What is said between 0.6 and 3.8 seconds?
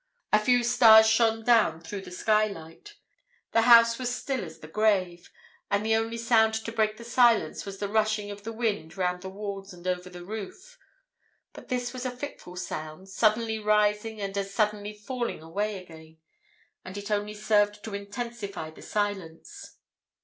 stars shone down through the sky light. The